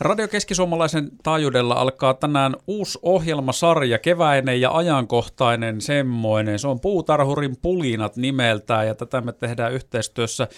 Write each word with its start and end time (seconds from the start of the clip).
Radio 0.00 0.28
Keskisuomalaisen 0.28 1.10
taajuudella 1.22 1.74
alkaa 1.74 2.14
tänään 2.14 2.56
uusi 2.66 2.98
ohjelmasarja, 3.02 3.98
keväinen 3.98 4.60
ja 4.60 4.70
ajankohtainen 4.76 5.80
semmoinen. 5.80 6.58
Se 6.58 6.68
on 6.68 6.80
Puutarhurin 6.80 7.56
pulinat 7.62 8.16
nimeltään 8.16 8.86
ja 8.86 8.94
tätä 8.94 9.20
me 9.20 9.32
tehdään 9.32 9.72
yhteistyössä 9.72 10.48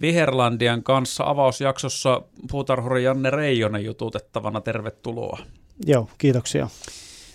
Viherlandian 0.00 0.82
kanssa 0.82 1.24
avausjaksossa 1.26 2.22
puutarhuri 2.50 3.04
Janne 3.04 3.30
Reijonen 3.30 3.84
jututettavana. 3.84 4.60
Tervetuloa. 4.60 5.38
Joo, 5.86 6.08
kiitoksia. 6.18 6.68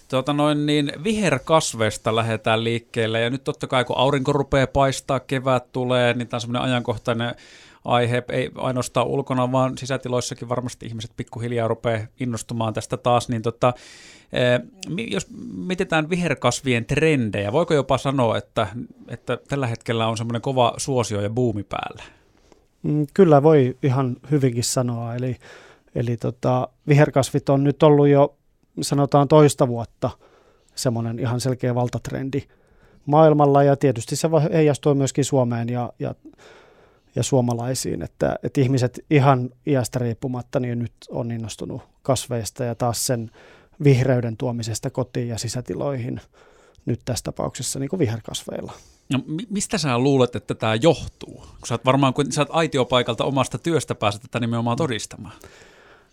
Tuota 0.10 0.34
noin, 0.34 0.66
niin 0.66 0.92
viherkasveista 1.04 2.16
lähdetään 2.16 2.64
liikkeelle 2.64 3.22
ja 3.22 3.30
nyt 3.30 3.44
totta 3.44 3.68
kai 3.68 3.86
kun 3.86 3.98
aurinko 3.98 4.34
rupeaa 4.34 4.68
paistaa, 4.68 5.20
kevät 5.20 5.72
tulee, 5.72 6.14
niin 6.14 6.28
tämä 6.28 6.38
on 6.38 6.42
semmoinen 6.42 6.72
ajankohtainen 6.72 7.36
aihe, 7.86 8.24
ei 8.32 8.52
ainoastaan 8.56 9.08
ulkona, 9.08 9.52
vaan 9.52 9.78
sisätiloissakin 9.78 10.50
varmasti 10.50 10.86
ihmiset 10.86 11.12
pikkuhiljaa 11.18 11.68
rupeaa 11.68 12.00
innostumaan 12.20 12.74
tästä 12.74 12.98
taas, 12.98 13.30
niin 13.30 13.42
tota, 13.42 13.74
eh, 14.34 14.60
jos 15.12 15.28
mietitään 15.56 16.10
viherkasvien 16.10 16.86
trendejä, 16.86 17.52
voiko 17.52 17.74
jopa 17.74 17.98
sanoa, 17.98 18.38
että, 18.38 18.68
että 19.08 19.38
tällä 19.48 19.68
hetkellä 19.68 20.08
on 20.08 20.18
semmoinen 20.18 20.42
kova 20.42 20.74
suosio 20.78 21.22
ja 21.22 21.30
buumi 21.30 21.64
päällä? 21.64 22.04
Mm, 22.84 23.08
kyllä 23.14 23.44
voi 23.44 23.78
ihan 23.84 24.18
hyvinkin 24.32 24.64
sanoa, 24.64 25.16
eli, 25.16 25.36
eli 25.96 26.18
tota, 26.18 26.68
viherkasvit 26.88 27.50
on 27.50 27.64
nyt 27.64 27.84
ollut 27.84 28.08
jo 28.08 28.36
sanotaan 28.82 29.28
toista 29.28 29.68
vuotta 29.68 30.10
semmoinen 30.76 31.20
ihan 31.20 31.40
selkeä 31.40 31.76
valtatrendi 31.76 32.42
maailmalla. 33.06 33.64
Ja 33.64 33.76
tietysti 33.76 34.16
se 34.16 34.30
heijastuu 34.54 34.96
myöskin 34.96 35.26
Suomeen 35.26 35.70
ja, 35.70 35.94
ja, 36.00 36.16
ja 37.16 37.24
suomalaisiin, 37.24 38.02
että, 38.02 38.36
että 38.44 38.62
ihmiset 38.62 39.06
ihan 39.10 39.50
iästä 39.68 40.00
riippumatta 40.00 40.60
niin 40.60 40.80
nyt 40.80 40.94
on 41.10 41.32
innostunut 41.32 41.82
kasveista 42.04 42.64
ja 42.64 42.76
taas 42.76 43.06
sen 43.06 43.32
vihreyden 43.84 44.38
tuomisesta 44.38 44.90
kotiin 44.90 45.28
ja 45.28 45.38
sisätiloihin 45.38 46.22
nyt 46.86 47.00
tässä 47.06 47.24
tapauksessa 47.24 47.80
niin 47.80 47.90
kuin 47.90 48.00
viherkasveilla. 48.00 48.74
No, 49.14 49.20
mistä 49.50 49.78
sä 49.78 50.00
luulet, 50.00 50.36
että 50.36 50.56
tämä 50.56 50.76
johtuu? 50.76 51.36
Kun 51.36 51.68
sä 51.68 51.74
oot 51.74 51.86
varmaan, 51.86 52.14
kun 52.14 52.32
sä 52.32 52.42
oot 52.42 52.50
aitiopaikalta 52.52 53.24
omasta 53.24 53.58
työstä 53.58 53.96
pääset 53.96 54.22
tätä 54.22 54.40
nimenomaan 54.40 54.78
todistamaan. 54.78 55.36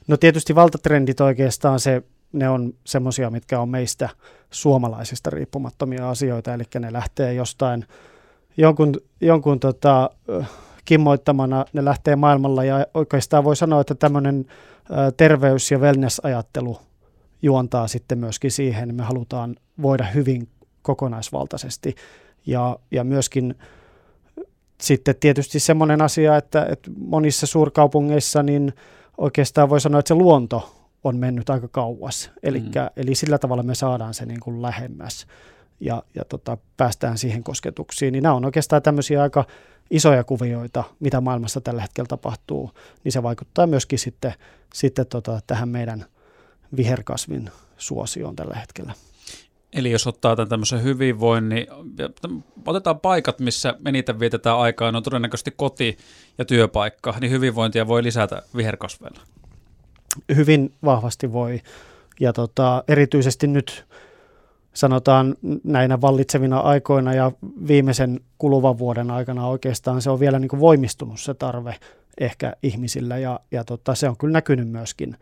No 0.07 0.17
tietysti 0.17 0.55
valtatrendit 0.55 1.21
oikeastaan 1.21 1.81
se, 1.81 2.03
ne 2.33 2.49
on 2.49 2.75
semmoisia, 2.85 3.31
mitkä 3.31 3.61
on 3.61 3.69
meistä 3.69 4.09
suomalaisista 4.51 5.31
riippumattomia 5.31 6.11
asioita, 6.11 6.55
eli 6.55 6.63
ne 6.79 6.93
lähtee 6.93 7.35
jostain 7.35 7.87
jonkun, 8.57 8.95
jonkun 9.21 9.61
tota, 9.61 10.11
kimmoittamana, 10.85 11.65
ne 11.73 11.85
lähtee 11.85 12.17
maailmalla 12.17 12.65
ja 12.65 12.87
oikeastaan 12.95 13.45
voi 13.45 13.57
sanoa, 13.57 13.81
että 13.81 13.95
tämmöinen 13.95 14.47
terveys- 15.17 15.71
ja 15.71 15.79
wellness-ajattelu 15.79 16.79
juontaa 17.43 17.89
sitten 17.89 18.19
myöskin 18.19 18.51
siihen, 18.51 18.95
me 18.95 19.03
halutaan 19.03 19.57
voida 19.83 20.05
hyvin 20.05 20.49
kokonaisvaltaisesti 20.83 21.95
ja, 22.47 22.79
ja 22.91 23.05
myöskin 23.05 23.55
sitten 24.81 25.15
tietysti 25.21 25.61
semmoinen 25.61 26.03
asia, 26.03 26.37
että, 26.37 26.67
että 26.71 26.91
monissa 26.99 27.47
suurkaupungeissa 27.47 28.43
niin 28.43 28.73
oikeastaan 29.19 29.71
voi 29.71 29.81
sanoa, 29.81 29.99
että 29.99 30.09
se 30.09 30.15
luonto 30.15 30.75
on 31.05 31.17
mennyt 31.17 31.51
aika 31.51 31.69
kauas. 31.69 32.31
Elikkä, 32.43 32.83
mm. 32.83 33.03
Eli 33.03 33.15
sillä 33.15 33.39
tavalla 33.39 33.63
me 33.63 33.75
saadaan 33.75 34.15
se 34.15 34.27
niin 34.27 34.41
kuin 34.41 34.63
lähemmäs 34.63 35.27
ja, 35.81 36.03
ja 36.15 36.25
tota, 36.25 36.59
päästään 36.77 37.19
siihen 37.19 37.45
kosketuksiin. 37.45 38.13
Niin 38.13 38.23
nämä 38.23 38.35
on 38.35 38.45
oikeastaan 38.45 38.83
tämmöisiä 38.83 39.23
aika 39.23 39.45
isoja 39.93 40.25
kuvioita, 40.25 40.85
mitä 41.01 41.21
maailmassa 41.21 41.61
tällä 41.61 41.83
hetkellä 41.83 42.09
tapahtuu, 42.09 42.71
niin 43.05 43.13
se 43.13 43.23
vaikuttaa 43.23 43.67
myöskin 43.67 43.99
sitten, 43.99 44.35
sitten 44.75 45.07
tota, 45.07 45.41
tähän 45.47 45.69
meidän 45.69 46.05
viherkasvin 46.77 47.51
suosioon 47.77 48.37
tällä 48.37 48.55
hetkellä. 48.55 48.93
Eli 49.73 49.91
jos 49.91 50.07
ottaa 50.07 50.37
tämän 50.37 50.49
tämmöisen 50.49 50.83
hyvinvoinnin, 50.83 51.67
otetaan 52.67 53.01
paikat, 53.01 53.41
missä 53.41 53.75
eniten 53.87 54.21
vietetään 54.21 54.59
aikaa, 54.59 54.89
on 54.89 55.03
todennäköisesti 55.03 55.51
koti 55.57 55.97
ja 56.39 56.45
työpaikka, 56.45 57.15
niin 57.21 57.31
hyvinvointia 57.31 57.87
voi 57.87 58.03
lisätä 58.03 58.43
viherkasveilla. 58.57 59.21
Hyvin 60.37 60.75
vahvasti 60.85 61.33
voi. 61.33 61.61
Ja 62.21 62.33
tota, 62.33 62.85
erityisesti 62.89 63.47
nyt 63.47 63.85
sanotaan 64.75 65.37
näinä 65.65 66.01
vallitsevina 66.01 66.59
aikoina 66.59 67.15
ja 67.15 67.33
viimeisen 67.69 68.21
kuluvan 68.39 68.79
vuoden 68.79 69.11
aikana 69.11 69.47
oikeastaan 69.47 70.03
se 70.03 70.11
on 70.11 70.21
vielä 70.21 70.39
niin 70.39 70.49
kuin 70.49 70.61
voimistunut 70.61 71.21
se 71.21 71.35
tarve 71.35 71.77
ehkä 72.21 72.53
ihmisillä 72.63 73.19
ja, 73.19 73.41
ja 73.51 73.65
tota, 73.65 73.95
se 73.95 74.09
on 74.09 74.17
kyllä 74.17 74.33
näkynyt 74.33 74.69
myöskin, 74.69 75.17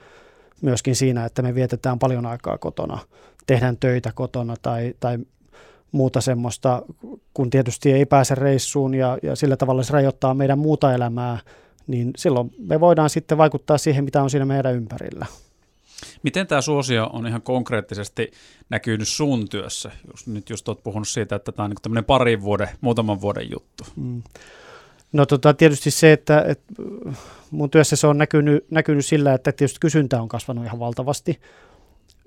myöskin 0.63 0.97
siinä, 0.97 1.25
että 1.25 1.43
me 1.43 1.55
vietetään 1.55 1.99
paljon 1.99 2.27
aikaa 2.27 2.59
kotona, 2.59 2.99
tehdään 3.47 3.77
töitä 3.77 4.13
kotona 4.15 4.55
tai, 4.63 4.95
tai 5.01 5.19
muuta 5.93 6.21
semmoista, 6.21 6.83
kun 7.35 7.51
tietysti 7.51 7.93
ei 7.93 8.07
pääse 8.07 8.35
reissuun 8.35 8.95
ja, 8.95 9.19
ja 9.23 9.37
sillä 9.37 9.57
tavalla 9.57 9.83
se 9.83 9.93
rajoittaa 9.93 10.35
meidän 10.35 10.59
muuta 10.59 10.95
elämää, 10.95 11.39
niin 11.87 12.11
silloin 12.17 12.51
me 12.59 12.81
voidaan 12.81 13.11
sitten 13.11 13.39
vaikuttaa 13.39 13.79
siihen, 13.79 14.05
mitä 14.05 14.23
on 14.23 14.31
siinä 14.31 14.45
meidän 14.45 14.75
ympärillä. 14.75 15.27
Miten 16.23 16.47
tämä 16.47 16.61
suosio 16.61 17.11
on 17.13 17.27
ihan 17.27 17.43
konkreettisesti 17.43 18.31
näkynyt 18.71 19.09
sun 19.09 19.49
työssä? 19.49 19.91
Just, 20.11 20.27
nyt 20.27 20.51
just 20.51 20.69
olet 20.69 20.83
puhunut 20.83 21.09
siitä, 21.09 21.37
että 21.37 21.53
tämä 21.53 21.65
on 21.65 21.71
niin 21.71 21.83
tämmöinen 21.83 22.05
parin 22.05 22.43
vuoden, 22.43 22.69
muutaman 22.81 23.21
vuoden 23.21 23.51
juttu. 23.51 23.85
Mm. 23.97 24.23
No 25.13 25.27
tota, 25.27 25.55
tietysti 25.55 25.91
se, 25.91 26.13
että, 26.13 26.45
että 26.49 26.75
mun 27.51 27.71
työssä 27.71 27.97
se 27.97 28.07
on 28.07 28.19
näkynyt, 28.19 28.71
näkynyt 28.71 29.07
sillä, 29.07 29.35
että 29.35 29.53
tietysti 29.53 29.81
kysyntä 29.81 30.23
on 30.23 30.29
kasvanut 30.29 30.65
ihan 30.65 30.79
valtavasti. 30.79 31.41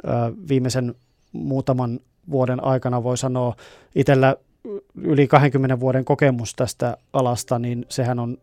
Ö, 0.08 0.10
viimeisen 0.50 0.96
muutaman 1.32 2.00
vuoden 2.32 2.64
aikana 2.64 3.04
voi 3.04 3.18
sanoa 3.18 3.56
itsellä 3.96 4.36
yli 4.96 5.28
20 5.28 5.80
vuoden 5.80 6.06
kokemus 6.06 6.54
tästä 6.56 6.98
alasta, 7.14 7.60
niin 7.60 7.86
sehän 7.90 8.20
on, 8.20 8.38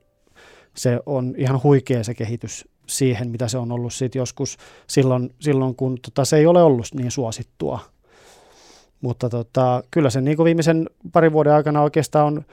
se 0.74 1.00
on 1.06 1.34
ihan 1.36 1.62
huikea 1.62 2.04
se 2.04 2.14
kehitys 2.14 2.68
siihen, 2.90 3.30
mitä 3.30 3.48
se 3.48 3.58
on 3.58 3.72
ollut 3.72 3.94
sit 3.94 4.14
joskus 4.14 4.56
silloin, 4.86 5.34
silloin 5.40 5.74
kun 5.74 5.98
tota, 6.02 6.24
se 6.24 6.36
ei 6.36 6.46
ole 6.46 6.62
ollut 6.62 6.86
niin 6.94 7.10
suosittua. 7.10 7.80
Mutta 9.00 9.28
tota, 9.28 9.82
kyllä 9.90 10.10
se 10.10 10.20
niin 10.20 10.36
kuin 10.36 10.44
viimeisen 10.44 10.90
parin 11.12 11.32
vuoden 11.32 11.52
aikana 11.52 11.82
oikeastaan 11.82 12.26
on 12.26 12.44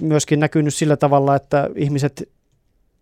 myöskin 0.00 0.40
näkynyt 0.40 0.74
sillä 0.74 0.96
tavalla, 0.96 1.36
että 1.36 1.70
ihmiset 1.76 2.28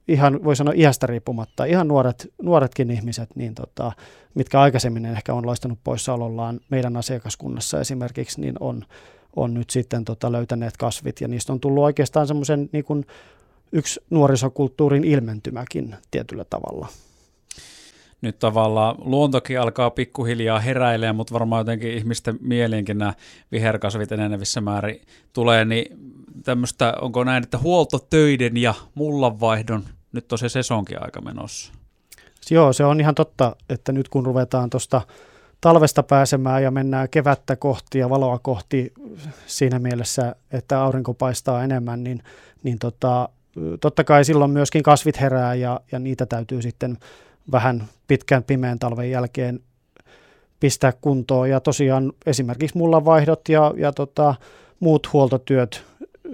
ihan 0.09 0.45
voi 0.45 0.57
sanoa 0.57 0.75
iästä 0.77 1.07
riippumatta, 1.07 1.65
ihan 1.65 1.89
nuoret, 1.89 2.33
nuoretkin 2.43 2.91
ihmiset, 2.91 3.37
niin 3.37 3.55
tota, 3.55 3.93
mitkä 4.35 4.61
aikaisemmin 4.61 5.07
ehkä 5.07 5.35
on 5.35 5.47
loistanut 5.47 5.79
poissaolollaan 5.85 6.61
meidän 6.71 6.97
asiakaskunnassa 6.97 7.81
esimerkiksi, 7.81 8.41
niin 8.41 8.55
on, 8.61 8.85
on 9.37 9.55
nyt 9.55 9.71
sitten 9.71 10.05
tota, 10.05 10.33
löytäneet 10.33 10.77
kasvit 10.77 11.21
ja 11.21 11.29
niistä 11.29 11.53
on 11.53 11.61
tullut 11.61 11.85
oikeastaan 11.85 12.27
semmoisen 12.27 12.69
niin 12.73 12.85
yksi 13.73 14.01
nuorisokulttuurin 14.11 15.05
ilmentymäkin 15.05 15.95
tietyllä 16.11 16.45
tavalla. 16.45 16.89
Nyt 18.23 18.39
tavallaan 18.39 18.95
luontokin 18.99 19.61
alkaa 19.61 19.91
pikkuhiljaa 19.91 20.61
heräilemään, 20.61 21.17
mutta 21.17 21.35
varmaan 21.35 21.61
jotenkin 21.61 21.93
ihmisten 21.93 22.39
mieliinkin 22.41 22.99
nämä 22.99 23.15
viherkasvit 23.53 24.13
enenevissä 24.13 24.61
määrin 24.61 25.01
tulee, 25.33 25.65
niin 25.65 25.99
tämmöistä, 26.45 26.95
onko 27.01 27.25
näin, 27.25 27.43
että 27.43 27.59
huoltotöiden 27.59 28.57
ja 28.57 28.75
mullanvaihdon, 28.95 29.85
nyt 30.13 30.33
on 30.33 30.39
se 30.39 30.49
sesonkin 30.49 31.03
aika 31.03 31.21
menossa? 31.21 31.73
Joo, 32.51 32.73
se 32.73 32.85
on 32.85 33.01
ihan 33.01 33.15
totta, 33.15 33.57
että 33.69 33.93
nyt 33.93 34.09
kun 34.09 34.27
ruvetaan 34.27 34.71
tuosta 34.71 35.03
talvesta 35.61 36.03
pääsemään 36.03 36.63
ja 36.63 36.71
mennään 36.71 37.09
kevättä 37.09 37.57
kohti 37.57 37.99
ja 37.99 38.11
valoa 38.11 38.39
kohti 38.39 38.93
siinä 39.47 39.79
mielessä, 39.79 40.37
että 40.53 40.83
aurinko 40.83 41.15
paistaa 41.15 41.65
enemmän, 41.65 42.05
niin, 42.05 42.23
niin 42.63 42.79
tota, 42.79 43.29
totta 43.81 44.05
kai 44.05 44.25
silloin 44.25 44.51
myöskin 44.51 44.83
kasvit 44.83 45.21
herää 45.21 45.55
ja, 45.55 45.81
ja 45.93 45.99
niitä 45.99 46.27
täytyy 46.27 46.63
sitten 46.63 46.99
vähän 47.53 47.85
pitkän 48.09 48.45
pimeän 48.45 48.79
talven 48.79 49.11
jälkeen 49.11 49.61
pistää 50.61 50.93
kuntoon. 51.01 51.51
Ja 51.51 51.61
tosiaan 51.61 52.13
esimerkiksi 52.27 52.79
mulla 52.79 53.05
vaihdot 53.05 53.49
ja, 53.49 53.75
ja 53.77 53.93
tota, 53.93 54.35
muut 54.81 55.13
huoltotyöt, 55.13 55.85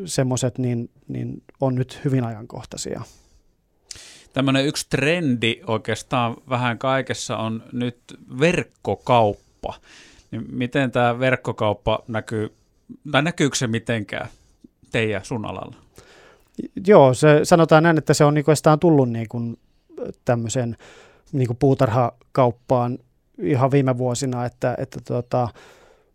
semmoiset, 0.04 0.58
niin, 0.58 0.90
niin 1.08 1.42
on 1.60 1.74
nyt 1.74 2.00
hyvin 2.04 2.24
ajankohtaisia. 2.24 3.02
Tämmöinen 4.32 4.66
yksi 4.66 4.86
trendi 4.90 5.60
oikeastaan 5.66 6.36
vähän 6.48 6.78
kaikessa 6.78 7.36
on 7.36 7.62
nyt 7.72 7.98
verkkokauppa. 8.40 9.74
Niin 10.30 10.44
miten 10.50 10.90
tämä 10.90 11.18
verkkokauppa 11.18 12.02
näkyy, 12.08 12.52
tai 13.12 13.22
näkyykö 13.22 13.56
se 13.56 13.66
mitenkään 13.66 14.28
teidän 14.92 15.24
sun 15.24 15.44
alalla? 15.44 15.76
Joo, 16.86 17.14
se, 17.14 17.40
sanotaan 17.42 17.82
näin, 17.82 17.98
että 17.98 18.14
se 18.14 18.24
on 18.24 18.34
niin 18.34 18.44
tullut 18.80 19.10
niin 19.10 19.28
kuin 19.28 19.56
tämmöiseen 20.24 20.76
niin 21.32 21.46
kuin 21.46 21.56
puutarhakauppaan 21.56 22.98
ihan 23.38 23.70
viime 23.70 23.98
vuosina, 23.98 24.44
että, 24.44 24.74
että 24.78 25.00
tota, 25.04 25.48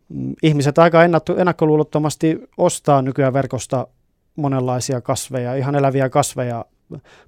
mm, 0.09 0.33
ihmiset 0.43 0.77
aika 0.77 1.03
ennakkoluulottomasti 1.37 2.41
ostaa 2.57 3.01
nykyään 3.01 3.33
verkosta 3.33 3.87
monenlaisia 4.35 5.01
kasveja, 5.01 5.55
ihan 5.55 5.75
eläviä 5.75 6.09
kasveja 6.09 6.65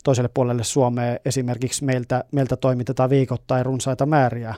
toiselle 0.04 0.30
puolelle 0.34 0.64
Suomea 0.64 1.18
esimerkiksi 1.26 1.86
meiltä, 1.86 2.24
meiltä 2.32 2.56
toimitetaan 2.56 3.10
viikoittain 3.10 3.66
runsaita 3.66 4.06
määriä. 4.06 4.56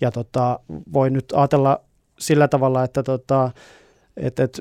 Ja 0.00 0.10
tota, 0.10 0.60
voi 0.92 1.10
nyt 1.10 1.32
ajatella 1.36 1.80
sillä 2.18 2.48
tavalla, 2.48 2.84
että 2.84 3.02
tota, 3.02 3.50
et, 4.18 4.40
et, 4.40 4.60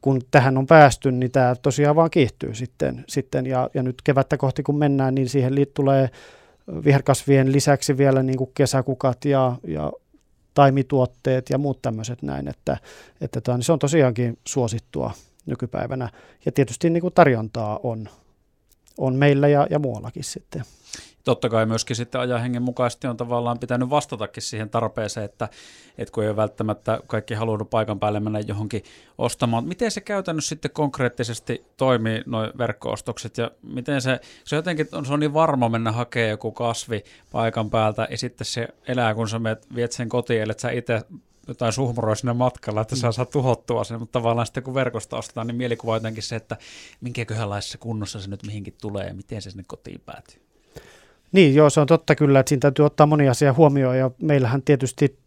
kun 0.00 0.20
tähän 0.30 0.58
on 0.58 0.66
päästy, 0.66 1.12
niin 1.12 1.30
tämä 1.30 1.54
tosiaan 1.62 1.96
vaan 1.96 2.10
kiihtyy 2.10 2.54
sitten. 2.54 3.04
sitten 3.08 3.46
ja, 3.46 3.70
ja 3.74 3.82
nyt 3.82 4.02
kevättä 4.04 4.36
kohti 4.36 4.62
kun 4.62 4.78
mennään, 4.78 5.14
niin 5.14 5.28
siihen 5.28 5.54
tulee 5.74 6.10
viherkasvien 6.84 7.52
lisäksi 7.52 7.98
vielä 7.98 8.22
niin 8.22 8.38
kuin 8.38 8.50
kesäkukat 8.54 9.24
ja, 9.24 9.56
ja 9.66 9.92
taimituotteet 10.54 11.50
ja 11.50 11.58
muut 11.58 11.82
tämmöiset 11.82 12.22
näin, 12.22 12.48
että, 12.48 12.76
että 13.20 13.40
tämä, 13.40 13.58
niin 13.58 13.64
se 13.64 13.72
on 13.72 13.78
tosiaankin 13.78 14.38
suosittua 14.48 15.10
nykypäivänä. 15.46 16.08
Ja 16.46 16.52
tietysti 16.52 16.90
niin 16.90 17.00
kuin 17.00 17.14
tarjontaa 17.14 17.80
on, 17.82 18.08
on 18.98 19.14
meillä 19.14 19.48
ja, 19.48 19.66
ja 19.70 19.78
muuallakin 19.78 20.24
sitten 20.24 20.62
totta 21.24 21.48
kai 21.48 21.66
myöskin 21.66 21.96
sitten 21.96 22.20
ajahengen 22.20 22.62
mukaisesti 22.62 23.06
on 23.06 23.16
tavallaan 23.16 23.58
pitänyt 23.58 23.90
vastatakin 23.90 24.42
siihen 24.42 24.70
tarpeeseen, 24.70 25.24
että, 25.24 25.48
että 25.98 26.12
kun 26.12 26.22
ei 26.22 26.28
ole 26.28 26.36
välttämättä 26.36 27.00
kaikki 27.06 27.34
halunnut 27.34 27.70
paikan 27.70 28.00
päälle 28.00 28.20
mennä 28.20 28.40
johonkin 28.40 28.82
ostamaan. 29.18 29.64
Miten 29.64 29.90
se 29.90 30.00
käytännössä 30.00 30.48
sitten 30.48 30.70
konkreettisesti 30.70 31.64
toimii, 31.76 32.22
noin 32.26 32.50
verkkoostokset, 32.58 33.38
ja 33.38 33.50
miten 33.62 34.02
se, 34.02 34.20
se 34.44 34.56
jotenkin 34.56 34.88
on, 34.92 35.06
se 35.06 35.12
on 35.12 35.20
niin 35.20 35.34
varma 35.34 35.68
mennä 35.68 35.92
hakemaan 35.92 36.30
joku 36.30 36.52
kasvi 36.52 37.04
paikan 37.32 37.70
päältä, 37.70 38.08
ja 38.10 38.18
sitten 38.18 38.44
se 38.44 38.68
elää, 38.88 39.14
kun 39.14 39.28
sä 39.28 39.40
viet 39.74 39.92
sen 39.92 40.08
kotiin, 40.08 40.42
eli 40.42 40.52
sä 40.56 40.70
itse 40.70 41.02
jotain 41.48 41.72
suhmuroi 41.72 42.16
sinne 42.16 42.32
matkalla, 42.32 42.80
että 42.80 42.96
sä 42.96 43.12
saa 43.12 43.24
tuhottua 43.24 43.84
sen, 43.84 43.98
mutta 43.98 44.12
tavallaan 44.12 44.46
sitten 44.46 44.62
kun 44.62 44.74
verkosta 44.74 45.16
ostetaan, 45.16 45.46
niin 45.46 45.56
mielikuva 45.56 45.96
jotenkin 45.96 46.22
se, 46.22 46.36
että 46.36 46.56
minkäköhänlaisessa 47.00 47.78
kunnossa 47.78 48.20
se 48.20 48.30
nyt 48.30 48.46
mihinkin 48.46 48.74
tulee 48.80 49.06
ja 49.06 49.14
miten 49.14 49.42
se 49.42 49.50
sinne 49.50 49.64
kotiin 49.66 50.00
päätyy. 50.06 50.40
Niin, 51.32 51.54
joo, 51.54 51.70
se 51.70 51.80
on 51.80 51.86
totta 51.86 52.14
kyllä, 52.14 52.40
että 52.40 52.48
siinä 52.48 52.60
täytyy 52.60 52.84
ottaa 52.84 53.06
moni 53.06 53.28
asia 53.28 53.52
huomioon 53.52 53.98
ja 53.98 54.10
meillähän 54.22 54.62
tietysti 54.62 55.18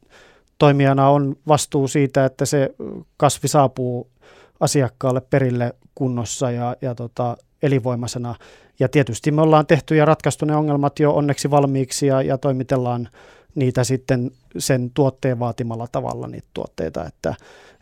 toimijana 0.57 1.09
on 1.09 1.35
vastuu 1.47 1.87
siitä, 1.87 2.25
että 2.25 2.45
se 2.45 2.75
kasvi 3.17 3.47
saapuu 3.47 4.09
asiakkaalle 4.59 5.21
perille 5.21 5.73
kunnossa 5.95 6.51
ja, 6.51 6.75
ja 6.81 6.95
tota, 6.95 7.37
elinvoimaisena. 7.61 8.35
Ja 8.79 8.89
tietysti 8.89 9.31
me 9.31 9.41
ollaan 9.41 9.65
tehty 9.65 9.95
ja 9.95 10.05
ratkaistu 10.05 10.45
ne 10.45 10.55
ongelmat 10.55 10.99
jo 10.99 11.13
onneksi 11.13 11.51
valmiiksi 11.51 12.07
ja, 12.07 12.21
ja 12.21 12.37
toimitellaan 12.37 13.09
niitä 13.55 13.83
sitten 13.83 14.31
sen 14.57 14.91
tuotteen 14.93 15.39
vaatimalla 15.39 15.87
tavalla 15.91 16.27
niitä 16.27 16.47
tuotteita, 16.53 17.05
että, 17.05 17.35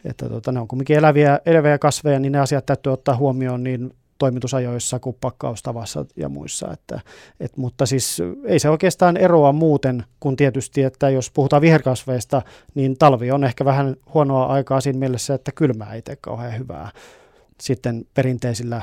että 0.05 0.29
tota, 0.29 0.51
ne 0.51 0.59
on 0.59 0.67
kuitenkin 0.67 0.97
eläviä, 0.97 1.39
eläviä 1.45 1.77
kasveja, 1.77 2.19
niin 2.19 2.31
ne 2.31 2.39
asiat 2.39 2.65
täytyy 2.65 2.93
ottaa 2.93 3.15
huomioon 3.15 3.63
niin 3.63 3.93
toimitusajoissa 4.17 4.99
kuin 4.99 5.17
pakkaustavassa 5.21 6.05
ja 6.15 6.29
muissa. 6.29 6.71
Että, 6.71 6.99
et, 7.39 7.57
mutta 7.57 7.85
siis 7.85 8.21
ei 8.45 8.59
se 8.59 8.69
oikeastaan 8.69 9.17
eroa 9.17 9.51
muuten 9.51 10.03
kuin 10.19 10.35
tietysti, 10.35 10.83
että 10.83 11.09
jos 11.09 11.31
puhutaan 11.31 11.61
viherkasveista, 11.61 12.41
niin 12.75 12.97
talvi 12.97 13.31
on 13.31 13.43
ehkä 13.43 13.65
vähän 13.65 13.95
huonoa 14.13 14.45
aikaa 14.45 14.81
siinä 14.81 14.99
mielessä, 14.99 15.33
että 15.33 15.51
kylmää 15.51 15.93
ei 15.93 16.01
tee 16.01 16.15
kauhean 16.15 16.59
hyvää 16.59 16.89
sitten 17.61 18.05
perinteisillä 18.13 18.81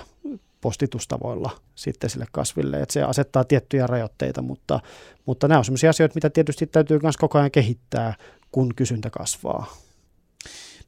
postitustavoilla 0.63 1.51
sitten 1.75 2.11
sille 2.11 2.27
kasville, 2.33 2.81
että 2.81 2.93
se 2.93 3.03
asettaa 3.03 3.45
tiettyjä 3.45 3.87
rajoitteita, 3.87 4.43
mutta, 4.43 4.81
mutta 5.27 5.49
nämä 5.49 5.59
on 5.59 5.65
sellaisia 5.65 5.91
asioita, 5.91 6.15
mitä 6.15 6.31
tietysti 6.31 6.67
täytyy 6.67 6.99
myös 7.03 7.17
koko 7.17 7.39
ajan 7.39 7.51
kehittää, 7.51 8.15
kun 8.53 8.75
kysyntä 8.75 9.11
kasvaa. 9.11 9.77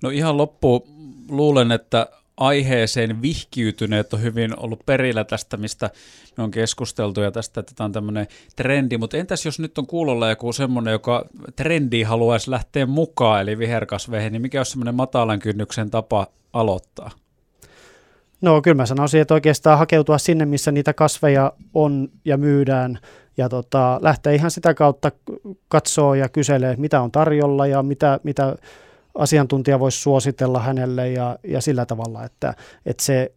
No 0.02 0.10
ihan 0.10 0.36
loppu 0.36 0.86
luulen, 1.28 1.72
että 1.72 2.08
aiheeseen 2.36 3.22
vihkiytyneet 3.22 4.14
on 4.14 4.22
hyvin 4.22 4.58
ollut 4.60 4.86
perillä 4.86 5.24
tästä, 5.24 5.56
mistä 5.56 5.90
me 6.36 6.44
on 6.44 6.50
keskusteltu 6.50 7.20
ja 7.20 7.30
tästä, 7.30 7.60
että 7.60 7.72
tämä 7.76 7.84
on 7.84 7.92
tämmöinen 7.92 8.26
trendi, 8.56 8.98
mutta 8.98 9.16
entäs 9.16 9.44
jos 9.44 9.58
nyt 9.58 9.78
on 9.78 9.86
kuulolla 9.86 10.28
joku 10.28 10.52
semmoinen, 10.52 10.92
joka 10.92 11.24
trendi 11.56 12.02
haluaisi 12.02 12.50
lähteä 12.50 12.86
mukaan, 12.86 13.42
eli 13.42 13.58
viherkasveihin, 13.58 14.32
niin 14.32 14.42
mikä 14.42 14.60
olisi 14.60 14.70
semmoinen 14.70 14.94
matalan 14.94 15.38
kynnyksen 15.38 15.90
tapa 15.90 16.26
aloittaa? 16.52 17.10
No 18.44 18.62
kyllä 18.62 18.74
mä 18.74 18.86
sanoisin, 18.86 19.20
että 19.20 19.34
oikeastaan 19.34 19.78
hakeutua 19.78 20.18
sinne, 20.18 20.46
missä 20.46 20.72
niitä 20.72 20.92
kasveja 20.92 21.52
on 21.74 22.08
ja 22.24 22.36
myydään 22.36 22.98
ja 23.36 23.48
tota, 23.48 23.98
lähteä 24.02 24.32
ihan 24.32 24.50
sitä 24.50 24.74
kautta 24.74 25.12
katsoa 25.68 26.16
ja 26.16 26.28
kyselee, 26.28 26.76
mitä 26.76 27.00
on 27.00 27.10
tarjolla 27.10 27.66
ja 27.66 27.82
mitä, 27.82 28.20
mitä 28.22 28.56
asiantuntija 29.14 29.80
voisi 29.80 30.00
suositella 30.00 30.60
hänelle 30.60 31.10
ja, 31.10 31.38
ja 31.44 31.60
sillä 31.60 31.86
tavalla, 31.86 32.24
että, 32.24 32.54
että 32.86 33.02
se 33.02 33.32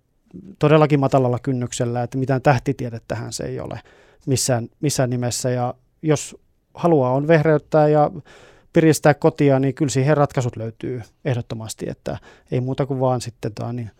todellakin 0.59 0.99
matalalla 0.99 1.39
kynnyksellä, 1.39 2.03
että 2.03 2.17
mitään 2.17 2.41
tähtitiedettähän 2.41 3.33
se 3.33 3.43
ei 3.43 3.59
ole 3.59 3.79
missään, 4.25 4.67
missään 4.81 5.09
nimessä. 5.09 5.49
Ja 5.49 5.73
jos 6.01 6.37
haluaa 6.73 7.13
on 7.13 7.27
vehreyttää 7.27 7.87
ja 7.87 8.11
piristää 8.73 9.13
kotia, 9.13 9.59
niin 9.59 9.73
kyllä 9.73 9.89
siihen 9.89 10.17
ratkaisut 10.17 10.55
löytyy 10.55 11.01
ehdottomasti, 11.25 11.89
että 11.89 12.17
ei 12.51 12.61
muuta 12.61 12.85
kuin 12.85 12.99
vaan 12.99 13.21
sitten 13.21 13.53
toa, 13.53 13.73
niin 13.73 13.91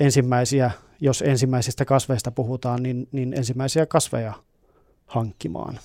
ensimmäisiä, 0.00 0.70
jos 1.00 1.22
ensimmäisistä 1.22 1.84
kasveista 1.84 2.30
puhutaan, 2.30 2.82
niin, 2.82 3.08
niin 3.12 3.34
ensimmäisiä 3.38 3.86
kasveja 3.86 4.32
hankkimaan. 5.06 5.78